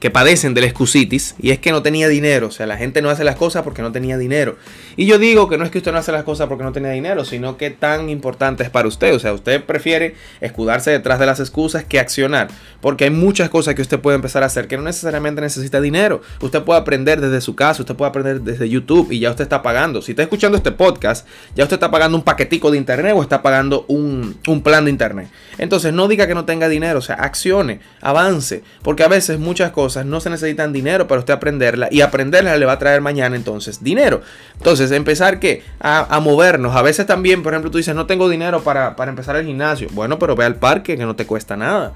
que 0.04 0.11
padecen 0.11 0.52
de 0.52 0.61
la 0.61 0.66
excusitis 0.66 1.34
y 1.40 1.50
es 1.50 1.61
que 1.61 1.73
no 1.73 1.82
tenía 1.82 2.08
dinero, 2.08 2.49
o 2.49 2.50
sea, 2.50 2.66
la 2.66 2.76
gente 2.76 3.00
no 3.00 3.08
hace 3.08 3.25
las 3.25 3.37
cosas 3.37 3.62
porque 3.62 3.80
no 3.80 3.90
tenía 3.90 4.18
dinero. 4.18 4.58
Y 4.99 5.06
yo 5.06 5.16
digo 5.16 5.49
que 5.49 5.56
no 5.56 5.64
es 5.64 5.70
que 5.70 5.78
usted 5.78 5.92
no 5.92 5.99
hace 5.99 6.12
las 6.12 6.25
cosas 6.25 6.46
porque 6.46 6.62
no 6.62 6.73
tenía 6.73 6.90
dinero, 6.90 7.25
sino 7.25 7.56
que 7.56 7.70
tan 7.70 8.11
importante 8.11 8.64
es 8.64 8.68
para 8.68 8.87
usted, 8.87 9.14
o 9.14 9.18
sea, 9.18 9.32
usted 9.32 9.64
prefiere 9.64 10.14
escudarse 10.42 10.90
detrás 10.90 11.18
de 11.18 11.25
las 11.25 11.40
excusas 11.40 11.84
que 11.84 11.99
accionar, 11.99 12.49
porque 12.82 13.04
hay 13.04 13.11
muchas 13.11 13.49
cosas 13.49 13.75
que 13.75 13.80
usted 13.80 13.99
puede 13.99 14.16
empezar 14.16 14.42
a 14.42 14.46
hacer 14.46 14.68
que 14.68 14.76
no 14.76 14.82
necesariamente 14.82 15.40
necesita 15.40 15.80
dinero. 15.80 16.20
Usted 16.42 16.62
puede 16.64 16.80
aprender 16.80 17.23
desde 17.23 17.40
su 17.40 17.56
casa, 17.56 17.80
usted 17.80 17.96
puede 17.96 18.11
aprender 18.11 18.42
desde 18.42 18.68
YouTube 18.68 19.11
y 19.11 19.20
ya 19.20 19.30
usted 19.30 19.44
está 19.44 19.62
pagando. 19.62 20.02
Si 20.02 20.12
está 20.12 20.23
escuchando 20.23 20.58
este 20.58 20.73
podcast, 20.73 21.26
ya 21.54 21.64
usted 21.64 21.76
está 21.76 21.90
pagando 21.90 22.18
un 22.18 22.25
paquetico 22.25 22.70
de 22.70 22.76
internet 22.76 23.14
o 23.16 23.23
está 23.23 23.40
pagando 23.40 23.87
un, 23.88 24.37
un 24.49 24.62
plan 24.62 24.84
de 24.84 24.90
internet. 24.90 25.30
Entonces, 25.56 25.94
no 25.94 26.08
diga 26.08 26.26
que 26.26 26.34
no 26.34 26.44
tenga 26.44 26.68
dinero, 26.68 26.99
o 26.99 27.02
sea, 27.02 27.16
accione, 27.16 27.80
avance, 28.02 28.62
porque 28.82 29.02
a 29.02 29.08
veces 29.08 29.38
muchas 29.38 29.70
cosas 29.70 29.93
no 30.02 30.20
se 30.20 30.30
necesitan 30.30 30.72
dinero 30.72 31.06
para 31.06 31.20
usted 31.20 31.34
aprenderla 31.34 31.88
y 31.90 32.00
aprenderla 32.00 32.56
le 32.56 32.66
va 32.66 32.72
a 32.72 32.78
traer 32.78 33.00
mañana 33.00 33.36
entonces 33.36 33.84
dinero. 33.84 34.22
Entonces, 34.56 34.90
empezar 34.90 35.38
que 35.38 35.62
a, 35.78 36.18
movernos. 36.20 36.74
A 36.74 36.82
veces 36.82 37.06
también, 37.06 37.42
por 37.42 37.52
ejemplo, 37.52 37.70
tú 37.70 37.78
dices, 37.78 37.94
no 37.94 38.06
tengo 38.06 38.28
dinero 38.28 38.62
para, 38.64 38.96
para 38.96 39.10
empezar 39.10 39.36
el 39.36 39.46
gimnasio. 39.46 39.88
Bueno, 39.92 40.18
pero 40.18 40.34
ve 40.34 40.44
al 40.44 40.56
parque 40.56 40.96
que 40.96 41.04
no 41.04 41.14
te 41.14 41.26
cuesta 41.26 41.56
nada. 41.56 41.92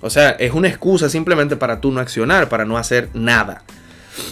O 0.00 0.10
sea, 0.10 0.30
es 0.30 0.52
una 0.52 0.68
excusa 0.68 1.08
simplemente 1.08 1.56
para 1.56 1.80
tú 1.80 1.92
no 1.92 2.00
accionar, 2.00 2.48
para 2.48 2.64
no 2.64 2.76
hacer 2.76 3.08
nada. 3.14 3.62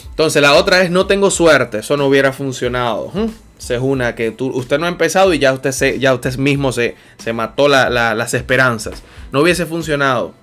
Entonces, 0.09 0.43
la 0.43 0.55
otra 0.55 0.83
es 0.83 0.91
no 0.91 1.07
tengo 1.07 1.31
suerte, 1.31 1.79
eso 1.79 1.97
no 1.97 2.07
hubiera 2.07 2.33
funcionado. 2.33 3.13
Esa 3.59 3.75
es 3.75 3.81
una 3.81 4.15
que 4.15 4.31
tú, 4.31 4.49
usted 4.49 4.79
no 4.79 4.87
ha 4.87 4.89
empezado 4.89 5.33
y 5.35 5.39
ya 5.39 5.53
usted, 5.53 5.73
se, 5.73 5.99
ya 5.99 6.15
usted 6.15 6.37
mismo 6.37 6.73
se, 6.73 6.97
se 7.19 7.33
mató 7.33 7.69
las 7.69 8.35
esperanzas. 8.35 9.03
No 9.33 9.41
hubiese 9.41 9.67
funcionado. 9.67 10.35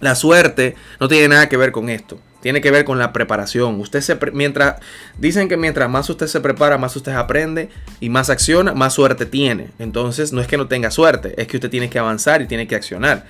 La 0.00 0.14
suerte 0.14 0.76
no 1.00 1.08
tiene 1.08 1.28
nada 1.28 1.48
que 1.48 1.56
ver 1.56 1.72
con 1.72 1.88
esto. 1.88 2.18
tiene 2.40 2.60
que 2.60 2.70
ver 2.70 2.84
con 2.84 2.98
la 2.98 3.10
preparación. 3.10 3.80
Usted 3.80 4.02
se 4.02 4.18
mientras 4.34 4.76
dicen 5.16 5.48
que 5.48 5.56
mientras 5.56 5.88
más 5.88 6.10
usted 6.10 6.26
se 6.26 6.42
prepara, 6.42 6.76
más 6.76 6.94
usted 6.94 7.12
aprende 7.12 7.70
y 8.00 8.10
más 8.10 8.28
acciona, 8.28 8.74
más 8.74 8.92
suerte 8.92 9.24
tiene. 9.24 9.70
Entonces, 9.78 10.30
no 10.34 10.42
es 10.42 10.46
que 10.46 10.58
no 10.58 10.68
tenga 10.68 10.90
suerte, 10.90 11.32
es 11.40 11.46
que 11.46 11.56
usted 11.56 11.70
tiene 11.70 11.88
que 11.88 11.98
avanzar 11.98 12.42
y 12.42 12.46
tiene 12.46 12.68
que 12.68 12.76
accionar. 12.76 13.24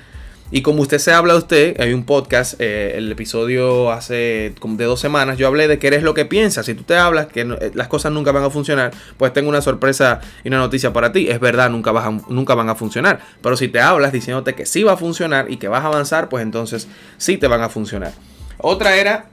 Y 0.55 0.63
como 0.63 0.83
usted 0.83 0.99
se 0.99 1.13
habla 1.13 1.35
usted, 1.35 1.81
hay 1.81 1.93
un 1.93 2.05
podcast, 2.05 2.61
eh, 2.61 2.93
el 2.95 3.11
episodio 3.11 3.91
hace 3.91 4.55
como 4.61 4.77
de 4.77 4.85
dos 4.85 5.01
semanas, 5.01 5.37
yo 5.37 5.49
hablé 5.49 5.67
de 5.67 5.81
qué 5.81 5.89
eres 5.89 6.05
lo 6.05 6.15
que 6.15 6.27
piensas. 6.27 6.67
Si 6.67 6.75
tú 6.75 6.85
te 6.85 6.97
hablas 6.97 7.27
que 7.27 7.41
eh, 7.41 7.73
las 7.75 7.89
cosas 7.89 8.13
nunca 8.13 8.31
van 8.31 8.45
a 8.45 8.51
funcionar, 8.51 8.93
pues 9.17 9.33
tengo 9.33 9.49
una 9.49 9.61
sorpresa 9.61 10.21
y 10.45 10.49
una 10.49 10.59
noticia 10.59 10.93
para 10.93 11.11
ti. 11.11 11.29
Es 11.29 11.41
verdad, 11.41 11.71
nunca, 11.71 11.91
nunca 12.29 12.55
van 12.55 12.69
a 12.69 12.77
funcionar. 12.77 13.19
Pero 13.43 13.57
si 13.57 13.67
te 13.67 13.81
hablas 13.81 14.13
diciéndote 14.13 14.55
que 14.55 14.65
sí 14.65 14.85
va 14.85 14.93
a 14.93 14.97
funcionar 14.97 15.51
y 15.51 15.57
que 15.57 15.67
vas 15.67 15.83
a 15.83 15.89
avanzar, 15.89 16.29
pues 16.29 16.45
entonces 16.45 16.87
sí 17.17 17.37
te 17.37 17.49
van 17.49 17.63
a 17.63 17.69
funcionar. 17.69 18.13
Otra 18.59 18.95
era 18.95 19.31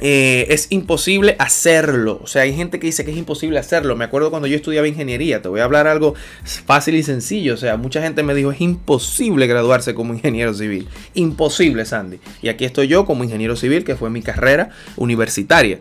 eh, 0.00 0.46
es 0.48 0.68
imposible 0.70 1.36
hacerlo. 1.38 2.20
O 2.22 2.26
sea, 2.26 2.42
hay 2.42 2.54
gente 2.54 2.78
que 2.78 2.86
dice 2.86 3.04
que 3.04 3.10
es 3.10 3.16
imposible 3.16 3.58
hacerlo. 3.58 3.96
Me 3.96 4.04
acuerdo 4.04 4.30
cuando 4.30 4.48
yo 4.48 4.56
estudiaba 4.56 4.88
ingeniería, 4.88 5.42
te 5.42 5.48
voy 5.48 5.60
a 5.60 5.64
hablar 5.64 5.86
algo 5.86 6.14
fácil 6.44 6.94
y 6.94 7.02
sencillo. 7.02 7.54
O 7.54 7.58
sea, 7.58 7.76
mucha 7.76 8.02
gente 8.02 8.22
me 8.22 8.34
dijo, 8.34 8.50
es 8.52 8.60
imposible 8.60 9.46
graduarse 9.46 9.94
como 9.94 10.14
ingeniero 10.14 10.54
civil. 10.54 10.88
Imposible, 11.14 11.84
Sandy. 11.84 12.18
Y 12.42 12.48
aquí 12.48 12.64
estoy 12.64 12.88
yo 12.88 13.04
como 13.04 13.24
ingeniero 13.24 13.56
civil, 13.56 13.84
que 13.84 13.96
fue 13.96 14.10
mi 14.10 14.22
carrera 14.22 14.70
universitaria. 14.96 15.80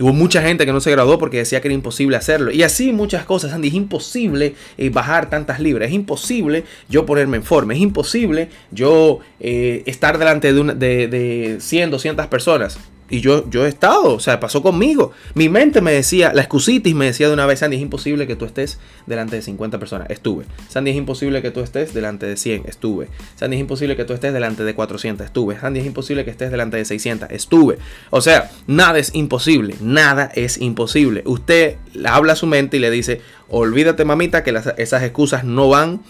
Hubo 0.00 0.12
mucha 0.12 0.42
gente 0.42 0.66
que 0.66 0.72
no 0.72 0.80
se 0.80 0.90
graduó 0.90 1.20
porque 1.20 1.36
decía 1.36 1.60
que 1.60 1.68
era 1.68 1.74
imposible 1.76 2.16
hacerlo. 2.16 2.50
Y 2.50 2.64
así 2.64 2.92
muchas 2.92 3.24
cosas, 3.24 3.52
Sandy. 3.52 3.68
Es 3.68 3.74
imposible 3.74 4.56
eh, 4.76 4.90
bajar 4.90 5.30
tantas 5.30 5.60
libras. 5.60 5.88
Es 5.90 5.94
imposible 5.94 6.64
yo 6.88 7.06
ponerme 7.06 7.36
en 7.36 7.44
forma. 7.44 7.74
Es 7.74 7.80
imposible 7.80 8.48
yo 8.72 9.20
eh, 9.38 9.84
estar 9.86 10.18
delante 10.18 10.52
de, 10.52 10.74
de, 10.74 11.06
de 11.06 11.60
100, 11.60 11.92
200 11.92 12.26
personas. 12.26 12.76
Y 13.10 13.20
yo, 13.20 13.48
yo 13.50 13.66
he 13.66 13.68
estado, 13.68 14.14
o 14.14 14.20
sea, 14.20 14.40
pasó 14.40 14.62
conmigo. 14.62 15.12
Mi 15.34 15.50
mente 15.50 15.82
me 15.82 15.92
decía, 15.92 16.32
la 16.32 16.40
excusitis 16.40 16.94
me 16.94 17.04
decía 17.04 17.28
de 17.28 17.34
una 17.34 17.44
vez, 17.44 17.58
Sandy, 17.58 17.76
es 17.76 17.82
imposible 17.82 18.26
que 18.26 18.34
tú 18.34 18.46
estés 18.46 18.78
delante 19.06 19.36
de 19.36 19.42
50 19.42 19.78
personas. 19.78 20.08
Estuve. 20.08 20.46
Sandy, 20.68 20.92
es 20.92 20.96
imposible 20.96 21.42
que 21.42 21.50
tú 21.50 21.60
estés 21.60 21.92
delante 21.92 22.24
de 22.24 22.36
100. 22.36 22.62
Estuve. 22.66 23.08
Sandy, 23.36 23.56
es 23.56 23.60
imposible 23.60 23.94
que 23.96 24.04
tú 24.04 24.14
estés 24.14 24.32
delante 24.32 24.64
de 24.64 24.74
400. 24.74 25.26
Estuve. 25.26 25.60
Sandy, 25.60 25.80
es 25.80 25.86
imposible 25.86 26.24
que 26.24 26.30
estés 26.30 26.50
delante 26.50 26.78
de 26.78 26.84
600. 26.86 27.30
Estuve. 27.30 27.78
O 28.08 28.22
sea, 28.22 28.50
nada 28.66 28.98
es 28.98 29.14
imposible. 29.14 29.74
Nada 29.80 30.30
es 30.34 30.56
imposible. 30.58 31.22
Usted 31.26 31.76
habla 32.06 32.32
a 32.32 32.36
su 32.36 32.46
mente 32.46 32.78
y 32.78 32.80
le 32.80 32.90
dice, 32.90 33.20
olvídate 33.48 34.06
mamita 34.06 34.42
que 34.42 34.54
esas 34.78 35.02
excusas 35.02 35.44
no 35.44 35.68
van. 35.68 36.00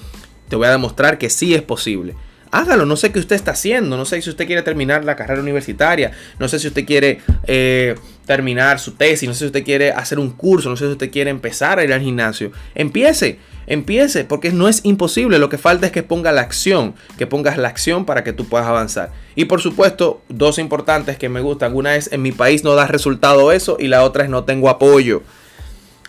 Te 0.49 0.55
voy 0.55 0.69
a 0.69 0.71
demostrar 0.71 1.19
que 1.19 1.29
sí 1.29 1.55
es 1.55 1.63
posible 1.63 2.15
hágalo. 2.55 2.87
No 2.87 2.97
sé 2.97 3.13
qué 3.13 3.19
usted 3.19 3.37
está 3.37 3.51
haciendo. 3.53 3.97
No 3.97 4.05
sé 4.05 4.23
si 4.23 4.31
usted 4.31 4.47
quiere 4.47 4.63
terminar 4.63 5.05
la 5.05 5.17
carrera 5.17 5.41
universitaria. 5.41 6.13
No 6.39 6.49
sé 6.49 6.59
si 6.59 6.69
usted 6.69 6.87
quiere 6.87 7.21
eh, 7.47 7.97
terminar 8.27 8.79
su 8.79 8.93
tesis. 8.93 9.29
No 9.29 9.35
sé 9.35 9.41
si 9.41 9.47
usted 9.47 9.65
quiere 9.65 9.93
hacer 9.93 10.19
un 10.19 10.31
curso. 10.31 10.71
No 10.71 10.77
sé 10.77 10.87
si 10.87 10.93
usted 10.93 11.11
quiere 11.11 11.31
empezar 11.31 11.79
a 11.79 11.85
ir 11.85 11.93
al 11.93 12.01
gimnasio. 12.01 12.53
Empiece. 12.75 13.39
Empiece, 13.67 14.25
porque 14.25 14.53
no 14.53 14.69
es 14.69 14.85
imposible. 14.85 15.39
Lo 15.39 15.49
que 15.49 15.59
falta 15.59 15.87
es 15.87 15.93
que 15.93 16.03
ponga 16.03 16.33
la 16.33 16.43
acción, 16.43 16.95
que 17.17 17.27
pongas 17.27 17.57
la 17.57 17.69
acción 17.69 18.05
para 18.05 18.23
que 18.23 18.35
tú 18.35 18.47
puedas 18.47 18.67
avanzar. 18.67 19.11
Y 19.37 19.47
por 19.47 19.63
supuesto, 19.63 20.23
dos 20.29 20.59
importantes 20.59 21.17
que 21.17 21.31
me 21.31 21.41
gustan. 21.41 21.75
Una 21.75 21.97
es 21.97 22.13
en 22.13 22.21
mi 22.21 22.33
país 22.33 22.63
no 22.63 22.75
da 22.75 22.87
resultado 22.87 23.53
eso 23.53 23.79
y 23.81 23.89
la 23.89 24.05
otra 24.05 24.25
es 24.25 24.31
no 24.31 24.45
tengo 24.45 24.69
apoyo 24.69 25.23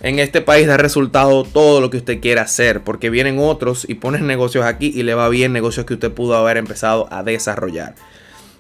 en 0.02 0.20
este 0.20 0.42
país 0.42 0.68
da 0.68 0.78
resultado 0.78 1.44
todo 1.44 1.80
lo 1.82 1.90
que 1.90 1.98
usted 1.98 2.20
quiera 2.20 2.44
hacer, 2.44 2.82
porque 2.82 3.10
vienen 3.10 3.40
otros 3.40 3.86
y 3.88 3.96
ponen 3.96 4.28
negocios 4.28 4.66
aquí 4.66 4.92
y 4.94 5.04
le 5.04 5.14
va 5.14 5.30
bien 5.30 5.54
negocios 5.54 5.86
que 5.86 5.94
usted 5.94 6.12
pudo 6.12 6.36
haber 6.36 6.58
empezado 6.58 7.08
a 7.12 7.24
desarrollar. 7.24 7.96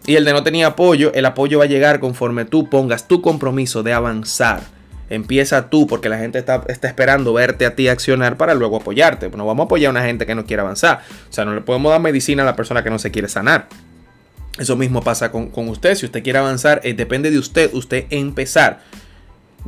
Y 0.05 0.15
el 0.15 0.25
de 0.25 0.33
no 0.33 0.43
tenía 0.43 0.67
apoyo, 0.67 1.11
el 1.13 1.25
apoyo 1.25 1.59
va 1.59 1.65
a 1.65 1.67
llegar 1.67 1.99
conforme 1.99 2.45
tú 2.45 2.69
pongas 2.69 3.07
tu 3.07 3.21
compromiso 3.21 3.83
de 3.83 3.93
avanzar. 3.93 4.61
Empieza 5.09 5.69
tú, 5.69 5.87
porque 5.87 6.09
la 6.09 6.17
gente 6.17 6.39
está, 6.39 6.63
está 6.67 6.87
esperando 6.87 7.33
verte 7.33 7.65
a 7.65 7.75
ti 7.75 7.87
accionar 7.87 8.37
para 8.37 8.55
luego 8.55 8.77
apoyarte. 8.77 9.29
No 9.29 9.45
vamos 9.45 9.63
a 9.63 9.65
apoyar 9.65 9.89
a 9.89 9.91
una 9.91 10.03
gente 10.03 10.25
que 10.25 10.35
no 10.35 10.45
quiere 10.45 10.61
avanzar. 10.61 11.01
O 11.29 11.33
sea, 11.33 11.45
no 11.45 11.53
le 11.53 11.61
podemos 11.61 11.91
dar 11.91 12.01
medicina 12.01 12.43
a 12.43 12.45
la 12.45 12.55
persona 12.55 12.83
que 12.83 12.89
no 12.89 12.97
se 12.97 13.11
quiere 13.11 13.27
sanar. 13.27 13.67
Eso 14.57 14.75
mismo 14.75 15.01
pasa 15.01 15.31
con, 15.31 15.51
usted. 15.55 15.95
Si 15.95 16.05
usted 16.05 16.23
quiere 16.23 16.39
avanzar, 16.39 16.81
eh, 16.83 16.93
depende 16.93 17.29
de 17.29 17.37
usted, 17.37 17.71
usted 17.73 18.05
empezar 18.09 18.81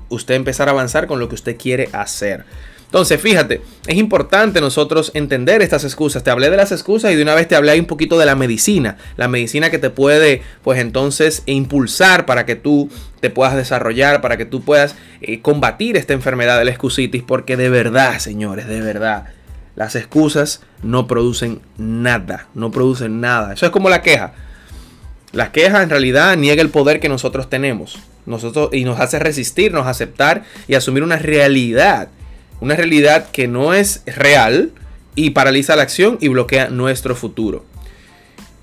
usted 0.10 0.36
empezar 0.36 0.68
a 0.68 0.72
avanzar 0.72 1.08
con 1.08 1.20
lo 1.20 1.30
que 1.30 1.36
usted 1.36 1.58
quiere 1.58 1.90
hacer. 1.94 2.46
Entonces, 2.88 3.20
fíjate, 3.20 3.62
es 3.86 3.96
importante 3.98 4.62
nosotros 4.62 5.12
entender 5.14 5.62
estas 5.62 5.84
excusas. 5.84 6.24
Te 6.24 6.30
hablé 6.30 6.50
de 6.50 6.56
las 6.56 6.72
excusas 6.72 7.12
y 7.12 7.16
de 7.16 7.22
una 7.22 7.36
vez 7.36 7.50
te 7.50 7.58
hablé 7.58 7.78
un 7.78 7.86
poquito 7.86 8.18
de 8.18 8.26
la 8.26 8.36
medicina. 8.36 8.96
La 9.18 9.28
medicina 9.28 9.70
que 9.70 9.78
te 9.78 9.90
puede, 9.90 10.42
pues 10.64 10.80
entonces, 10.80 11.44
impulsar 11.48 12.26
para 12.26 12.46
que 12.46 12.56
tú 12.56 12.90
te 13.20 13.30
puedas 13.30 13.58
desarrollar, 13.58 14.22
para 14.22 14.38
que 14.38 14.46
tú 14.46 14.62
puedas 14.62 14.96
eh, 15.20 15.42
combatir 15.42 15.98
esta 15.98 16.14
enfermedad 16.14 16.58
de 16.58 16.64
la 16.64 16.72
excusitis. 16.72 17.24
Porque 17.24 17.58
de 17.58 17.70
verdad, 17.70 18.20
señores, 18.20 18.68
de 18.68 18.80
verdad, 18.80 19.26
las 19.76 19.98
excusas 19.98 20.62
no 20.82 21.08
producen 21.08 21.60
nada. 21.78 22.48
No 22.54 22.72
producen 22.72 23.20
nada. 23.20 23.52
Eso 23.52 23.66
es 23.66 23.72
como 23.74 23.90
la 23.90 24.02
queja. 24.02 24.32
La 25.34 25.52
queja 25.52 25.84
en 25.84 25.90
realidad 25.90 26.38
niega 26.38 26.62
el 26.62 26.70
poder 26.70 27.02
que 27.02 27.10
nosotros 27.10 27.50
tenemos. 27.50 28.00
Nosotros, 28.28 28.70
y 28.74 28.84
nos 28.84 29.00
hace 29.00 29.18
resistirnos, 29.18 29.88
aceptar 29.88 30.44
y 30.68 30.76
asumir 30.76 31.02
una 31.02 31.18
realidad. 31.18 32.10
Una 32.60 32.76
realidad 32.76 33.30
que 33.32 33.48
no 33.48 33.74
es 33.74 34.04
real 34.06 34.72
y 35.16 35.32
paraliza 35.32 35.76
la 35.76 35.84
acción 35.84 36.20
y 36.22 36.28
bloquea 36.28 36.70
nuestro 36.70 37.16
futuro. 37.16 37.66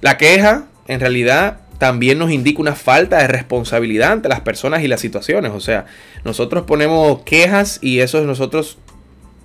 La 0.00 0.18
queja, 0.18 0.66
en 0.86 1.00
realidad, 1.00 1.60
también 1.78 2.18
nos 2.18 2.30
indica 2.30 2.60
una 2.60 2.74
falta 2.74 3.18
de 3.18 3.26
responsabilidad 3.26 4.12
ante 4.12 4.28
las 4.28 4.40
personas 4.40 4.82
y 4.82 4.88
las 4.88 5.00
situaciones. 5.00 5.52
O 5.52 5.60
sea, 5.60 5.86
nosotros 6.24 6.64
ponemos 6.64 7.22
quejas 7.22 7.78
y 7.82 8.00
eso 8.00 8.18
es 8.18 8.26
nosotros 8.26 8.78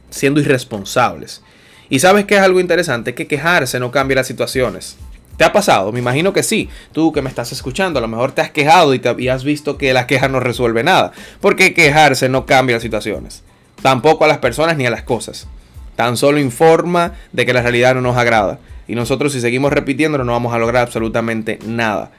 siendo 0.09 0.39
irresponsables. 0.39 1.41
Y 1.89 1.99
sabes 1.99 2.25
que 2.25 2.35
es 2.35 2.41
algo 2.41 2.59
interesante, 2.59 3.15
que 3.15 3.27
quejarse 3.27 3.79
no 3.79 3.91
cambia 3.91 4.17
las 4.17 4.27
situaciones. 4.27 4.97
¿Te 5.39 5.45
ha 5.45 5.53
pasado? 5.53 5.93
Me 5.93 5.99
imagino 5.99 6.33
que 6.33 6.43
sí. 6.43 6.67
Tú 6.91 7.13
que 7.13 7.21
me 7.21 7.29
estás 7.29 7.53
escuchando, 7.53 7.97
a 7.97 8.01
lo 8.01 8.09
mejor 8.09 8.33
te 8.33 8.41
has 8.41 8.51
quejado 8.51 8.93
y, 8.93 8.99
te, 8.99 9.31
has 9.31 9.45
visto 9.45 9.77
que 9.77 9.93
la 9.93 10.05
queja 10.05 10.27
no 10.27 10.41
resuelve 10.41 10.83
nada. 10.83 11.13
Porque 11.39 11.73
quejarse 11.73 12.27
no 12.27 12.45
cambia 12.45 12.75
las 12.75 12.83
situaciones. 12.83 13.41
Tampoco 13.81 14.25
a 14.25 14.27
las 14.27 14.39
personas 14.39 14.75
ni 14.75 14.85
a 14.85 14.89
las 14.89 15.03
cosas. 15.03 15.47
Tan 15.95 16.17
solo 16.17 16.39
informa 16.39 17.13
de 17.31 17.45
que 17.45 17.53
la 17.53 17.61
realidad 17.61 17.95
no 17.95 18.01
nos 18.01 18.17
agrada. 18.17 18.59
Y 18.85 18.95
nosotros 18.95 19.31
si 19.31 19.39
seguimos 19.39 19.71
repitiéndolo 19.71 20.25
no 20.25 20.33
vamos 20.33 20.53
a 20.53 20.57
lograr 20.57 20.83
absolutamente 20.83 21.57
nada. 21.65 22.11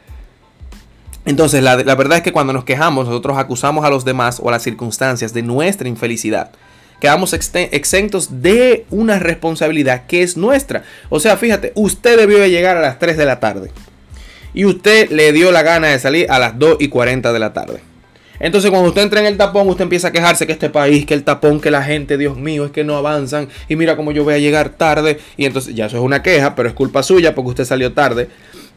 Entonces 1.26 1.62
la 1.62 1.76
verdad 1.76 2.16
es 2.16 2.22
que 2.22 2.32
cuando 2.32 2.54
nos 2.54 2.64
quejamos 2.64 3.04
nosotros 3.04 3.36
acusamos 3.36 3.84
a 3.84 3.90
los 3.90 4.06
demás 4.06 4.40
o 4.42 4.48
a 4.48 4.52
las 4.52 4.62
circunstancias 4.62 5.34
de 5.34 5.42
nuestra 5.42 5.90
infelicidad 5.90 6.52
quedamos 7.00 7.32
exentos 7.32 8.42
de 8.42 8.84
una 8.90 9.18
responsabilidad 9.18 10.06
que 10.06 10.22
es 10.22 10.36
nuestra. 10.36 10.84
O 11.08 11.18
sea, 11.18 11.36
fíjate, 11.36 11.72
usted 11.74 12.18
debió 12.18 12.38
de 12.38 12.50
llegar 12.50 12.76
a 12.76 12.80
las 12.80 12.98
3 12.98 13.16
de 13.16 13.24
la 13.24 13.40
tarde. 13.40 13.70
Y 14.52 14.64
usted 14.64 15.10
le 15.10 15.32
dio 15.32 15.52
la 15.52 15.62
gana 15.62 15.88
de 15.88 15.98
salir 15.98 16.30
a 16.30 16.38
las 16.38 16.58
2 16.58 16.76
y 16.80 16.88
40 16.88 17.32
de 17.32 17.38
la 17.38 17.52
tarde. 17.52 17.80
Entonces 18.40 18.70
cuando 18.70 18.88
usted 18.88 19.02
entra 19.02 19.20
en 19.20 19.26
el 19.26 19.36
tapón, 19.36 19.68
usted 19.68 19.82
empieza 19.82 20.08
a 20.08 20.12
quejarse 20.12 20.46
que 20.46 20.52
este 20.52 20.70
país, 20.70 21.04
que 21.04 21.12
el 21.12 21.24
tapón, 21.24 21.60
que 21.60 21.70
la 21.70 21.82
gente, 21.82 22.16
Dios 22.16 22.38
mío, 22.38 22.64
es 22.64 22.70
que 22.72 22.84
no 22.84 22.96
avanzan. 22.96 23.48
Y 23.68 23.76
mira 23.76 23.96
cómo 23.96 24.12
yo 24.12 24.24
voy 24.24 24.34
a 24.34 24.38
llegar 24.38 24.70
tarde. 24.70 25.18
Y 25.36 25.44
entonces 25.44 25.74
ya 25.74 25.86
eso 25.86 25.98
es 25.98 26.02
una 26.02 26.22
queja, 26.22 26.54
pero 26.54 26.68
es 26.68 26.74
culpa 26.74 27.02
suya 27.02 27.34
porque 27.34 27.50
usted 27.50 27.64
salió 27.66 27.92
tarde. 27.92 28.28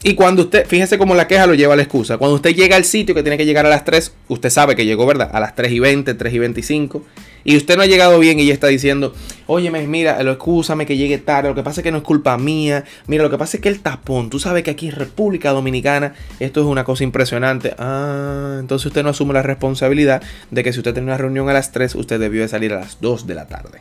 Y 0.05 0.15
cuando 0.15 0.41
usted, 0.41 0.67
fíjese 0.67 0.98
cómo 0.98 1.15
la 1.15 1.27
queja 1.27 1.48
lo 1.48 1.53
lleva 1.53 1.74
a 1.74 1.77
la 1.77 1.83
excusa. 1.83 2.17
Cuando 2.17 2.36
usted 2.36 2.53
llega 2.53 2.75
al 2.75 2.83
sitio 2.83 3.15
que 3.15 3.24
tiene 3.24 3.38
que 3.38 3.45
llegar 3.45 3.65
a 3.65 3.69
las 3.69 3.86
3, 3.86 4.12
usted 4.27 4.50
sabe 4.50 4.75
que 4.75 4.86
llegó, 4.86 5.05
¿verdad? 5.05 5.29
A 5.31 5.39
las 5.39 5.55
3 5.55 5.72
y 5.72 5.79
20, 5.79 6.13
3 6.13 6.33
y 6.33 6.39
25. 6.39 7.05
Y 7.45 7.55
usted 7.55 7.77
no 7.77 7.83
ha 7.83 7.86
llegado 7.86 8.19
bien 8.19 8.38
y 8.38 8.45
ya 8.45 8.53
está 8.53 8.67
diciendo, 8.67 9.13
oye, 9.48 9.72
mira, 9.72 10.22
lo 10.24 10.33
excúsame 10.33 10.86
que 10.86 10.98
llegue 10.98 11.19
tarde, 11.19 11.48
lo 11.48 11.55
que 11.55 11.63
pasa 11.63 11.79
es 11.79 11.83
que 11.86 11.91
no 11.91 12.00
es 12.00 12.03
culpa 12.03 12.38
mía. 12.38 12.83
Mira, 13.07 13.24
lo 13.24 13.29
que 13.29 13.38
pasa 13.38 13.55
es 13.55 13.63
que 13.63 13.69
el 13.69 13.79
tapón, 13.79 14.29
tú 14.29 14.39
sabes 14.39 14.63
que 14.63 14.72
aquí 14.72 14.88
en 14.88 14.95
República 14.95 15.51
Dominicana 15.51 16.15
esto 16.41 16.60
es 16.60 16.65
una 16.65 16.83
cosa 16.83 17.05
impresionante. 17.05 17.74
Ah, 17.79 18.57
entonces 18.60 18.88
usted 18.88 19.03
no 19.03 19.10
asume 19.10 19.33
la 19.33 19.41
responsabilidad 19.41 20.22
de 20.51 20.63
que 20.65 20.74
si 20.74 20.79
usted 20.79 20.91
tiene 20.91 21.07
una 21.07 21.17
reunión 21.17 21.48
a 21.48 21.53
las 21.53 21.72
3, 21.72 21.95
usted 21.95 22.19
debió 22.19 22.41
de 22.41 22.50
salir 22.50 22.74
a 22.74 22.81
las 22.81 23.00
2 23.00 23.25
de 23.25 23.36
la 23.36 23.48
tarde. 23.48 23.79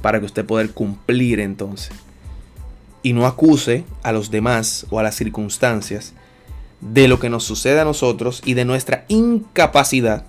Para 0.00 0.18
que 0.18 0.24
usted 0.24 0.46
pueda 0.46 0.66
cumplir 0.68 1.40
entonces 1.40 1.92
y 3.02 3.12
no 3.12 3.26
acuse 3.26 3.84
a 4.02 4.12
los 4.12 4.30
demás 4.30 4.86
o 4.90 4.98
a 4.98 5.02
las 5.02 5.16
circunstancias 5.16 6.12
de 6.80 7.08
lo 7.08 7.20
que 7.20 7.30
nos 7.30 7.44
sucede 7.44 7.80
a 7.80 7.84
nosotros 7.84 8.42
y 8.44 8.54
de 8.54 8.64
nuestra 8.64 9.04
incapacidad, 9.08 10.24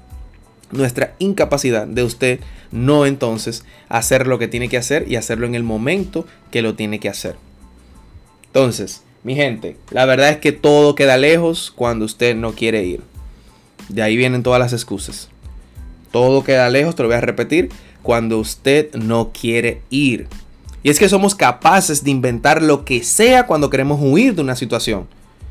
nuestra 0.72 1.16
incapacidad 1.20 1.88
de 1.88 2.04
usted 2.04 2.40
no 2.72 3.06
entonces 3.06 3.66
hacer 3.90 4.28
lo 4.28 4.40
que 4.40 4.48
tiene 4.48 4.70
que 4.70 4.78
hacer 4.78 5.10
y 5.10 5.16
hacerlo 5.16 5.46
en 5.46 5.56
el 5.56 5.63
momento 5.63 6.25
que 6.50 6.62
lo 6.62 6.75
tiene 6.75 7.00
que 7.00 7.10
hacer. 7.10 7.36
Entonces, 8.48 9.04
mi 9.24 9.36
gente, 9.36 9.78
la 9.92 10.06
verdad 10.06 10.30
es 10.30 10.38
que 10.38 10.51
todo 10.51 10.96
queda 10.96 11.18
lejos 11.18 11.72
cuando 11.75 12.06
usted 12.06 12.36
no 12.36 12.54
quiere 12.54 12.84
ir. 12.84 13.01
De 13.90 14.01
ahí 14.01 14.18
vienen 14.18 14.44
todas 14.44 14.60
las 14.60 14.74
excusas. 14.74 15.30
Todo 16.12 16.44
queda 16.44 16.70
lejos, 16.70 16.96
te 16.96 17.04
lo 17.04 17.10
voy 17.10 17.18
a 17.18 17.22
repetir, 17.22 17.70
cuando 18.01 18.40
usted 18.40 18.94
no 18.96 19.32
quiere 19.32 19.82
ir. 19.90 20.28
Y 20.83 20.89
es 20.89 21.00
que 21.00 21.09
somos 21.09 21.35
capaces 21.35 22.03
de 22.03 22.11
inventar 22.11 22.61
lo 22.61 22.85
que 22.85 23.03
sea 23.03 23.45
cuando 23.45 23.69
queremos 23.69 24.00
huir 24.01 24.35
de 24.35 24.41
una 24.41 24.55
situación. 24.55 25.07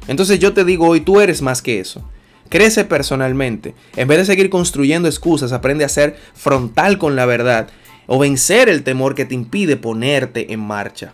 Entonces 0.08 0.38
yo 0.38 0.52
te 0.52 0.64
digo 0.64 0.88
hoy, 0.88 1.00
tú 1.00 1.20
eres 1.20 1.42
más 1.42 1.62
que 1.62 1.80
eso. 1.80 2.02
Crece 2.48 2.84
personalmente. 2.84 3.74
En 3.94 4.08
vez 4.08 4.18
de 4.18 4.24
seguir 4.24 4.50
construyendo 4.50 5.08
excusas, 5.08 5.52
aprende 5.52 5.84
a 5.84 5.88
ser 5.88 6.16
frontal 6.34 6.98
con 6.98 7.14
la 7.14 7.26
verdad 7.26 7.68
o 8.06 8.18
vencer 8.18 8.68
el 8.68 8.82
temor 8.82 9.14
que 9.14 9.24
te 9.24 9.36
impide 9.36 9.76
ponerte 9.76 10.52
en 10.52 10.58
marcha. 10.58 11.12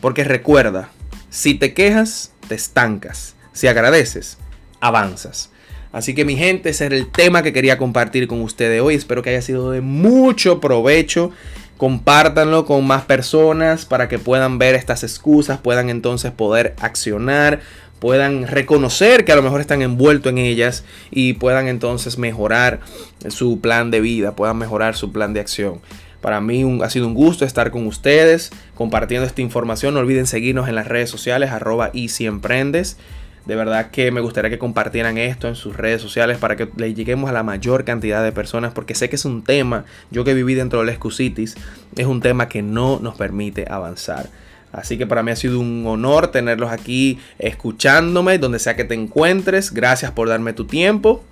Porque 0.00 0.24
recuerda, 0.24 0.88
si 1.28 1.54
te 1.54 1.74
quejas, 1.74 2.32
te 2.48 2.54
estancas. 2.54 3.34
Si 3.52 3.66
agradeces, 3.66 4.38
avanzas. 4.80 5.50
Así 5.92 6.14
que 6.14 6.24
mi 6.24 6.36
gente, 6.36 6.70
ese 6.70 6.86
era 6.86 6.96
el 6.96 7.10
tema 7.10 7.42
que 7.42 7.52
quería 7.52 7.76
compartir 7.76 8.26
con 8.28 8.40
ustedes 8.40 8.80
hoy. 8.80 8.94
Espero 8.94 9.22
que 9.22 9.30
haya 9.30 9.42
sido 9.42 9.70
de 9.70 9.82
mucho 9.82 10.60
provecho. 10.60 11.32
Compártanlo 11.76 12.64
con 12.64 12.86
más 12.86 13.04
personas 13.04 13.84
para 13.84 14.08
que 14.08 14.18
puedan 14.18 14.58
ver 14.58 14.74
estas 14.74 15.02
excusas, 15.02 15.58
puedan 15.58 15.90
entonces 15.90 16.32
poder 16.32 16.74
accionar, 16.80 17.60
puedan 17.98 18.46
reconocer 18.46 19.24
que 19.24 19.32
a 19.32 19.36
lo 19.36 19.42
mejor 19.42 19.60
están 19.60 19.82
envueltos 19.82 20.30
en 20.30 20.38
ellas 20.38 20.84
y 21.10 21.34
puedan 21.34 21.68
entonces 21.68 22.18
mejorar 22.18 22.80
su 23.28 23.60
plan 23.60 23.90
de 23.90 24.00
vida, 24.00 24.34
puedan 24.34 24.56
mejorar 24.58 24.96
su 24.96 25.12
plan 25.12 25.34
de 25.34 25.40
acción. 25.40 25.80
Para 26.20 26.40
mí 26.40 26.80
ha 26.82 26.90
sido 26.90 27.06
un 27.06 27.14
gusto 27.14 27.44
estar 27.44 27.70
con 27.70 27.86
ustedes 27.86 28.50
compartiendo 28.74 29.26
esta 29.26 29.42
información. 29.42 29.94
No 29.94 30.00
olviden 30.00 30.26
seguirnos 30.26 30.68
en 30.68 30.74
las 30.74 30.88
redes 30.88 31.10
sociales 31.10 31.50
arroba 31.50 31.90
y 31.92 32.08
si 32.08 32.26
emprendes. 32.26 32.96
De 33.46 33.54
verdad 33.54 33.90
que 33.92 34.10
me 34.10 34.20
gustaría 34.20 34.50
que 34.50 34.58
compartieran 34.58 35.18
esto 35.18 35.46
en 35.46 35.54
sus 35.54 35.76
redes 35.76 36.02
sociales 36.02 36.38
para 36.38 36.56
que 36.56 36.68
le 36.76 36.94
lleguemos 36.94 37.30
a 37.30 37.32
la 37.32 37.44
mayor 37.44 37.84
cantidad 37.84 38.24
de 38.24 38.32
personas 38.32 38.72
porque 38.72 38.96
sé 38.96 39.08
que 39.08 39.16
es 39.16 39.24
un 39.24 39.44
tema, 39.44 39.84
yo 40.10 40.24
que 40.24 40.34
viví 40.34 40.54
dentro 40.54 40.80
del 40.80 40.88
Excusitis, 40.88 41.56
es 41.96 42.06
un 42.06 42.20
tema 42.20 42.48
que 42.48 42.62
no 42.62 42.98
nos 43.00 43.16
permite 43.16 43.64
avanzar. 43.70 44.28
Así 44.72 44.98
que 44.98 45.06
para 45.06 45.22
mí 45.22 45.30
ha 45.30 45.36
sido 45.36 45.60
un 45.60 45.84
honor 45.86 46.28
tenerlos 46.32 46.70
aquí 46.70 47.20
escuchándome, 47.38 48.38
donde 48.38 48.58
sea 48.58 48.74
que 48.74 48.84
te 48.84 48.94
encuentres. 48.94 49.72
Gracias 49.72 50.10
por 50.10 50.28
darme 50.28 50.52
tu 50.52 50.66
tiempo 50.66 51.22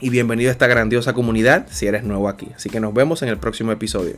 y 0.00 0.10
bienvenido 0.10 0.50
a 0.50 0.52
esta 0.52 0.66
grandiosa 0.66 1.12
comunidad 1.12 1.66
si 1.70 1.86
eres 1.86 2.02
nuevo 2.02 2.28
aquí. 2.28 2.48
Así 2.54 2.68
que 2.68 2.80
nos 2.80 2.92
vemos 2.92 3.22
en 3.22 3.28
el 3.28 3.38
próximo 3.38 3.70
episodio. 3.70 4.16